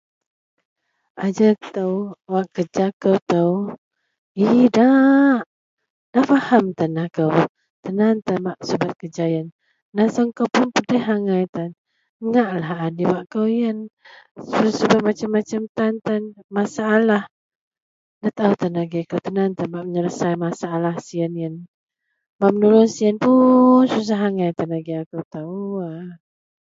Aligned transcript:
Ajau 1.25 1.51
ito 1.53 1.87
idak 2.01 2.29
wak 2.33 2.47
kerja 2.55 2.85
kou 3.01 3.49
idak 4.65 5.43
da 6.13 6.19
faham 6.29 6.65
tan 6.77 6.95
aku.tan 7.05 7.97
an 8.07 8.17
tan 8.25 8.39
bak 8.45 8.59
subet 8.67 8.91
kerja 9.01 9.25
yian 9.33 9.47
naseng 9.95 10.29
kou 10.37 10.47
pun 10.55 10.67
pedih 10.75 11.05
angai 11.15 11.43
tan 11.55 11.69
ngaklah 12.29 12.79
den 12.97 13.11
kou 13.31 13.47
da 18.23 18.29
takho 18.37 18.53
tan 18.61 18.73
angai 18.81 19.03
aku 19.07 19.27
nak 19.35 19.83
menyelesai 19.85 20.33
masalah 20.45 20.95
sian 21.07 21.33
bak 22.39 22.51
menului 22.53 22.87
sien 22.95 23.15
pun 23.23 23.83
sudah 23.93 24.19
angai 24.29 24.51
tan. 24.57 24.69